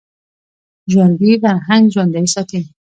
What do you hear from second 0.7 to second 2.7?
ژوندي فرهنګ ژوندی ساتي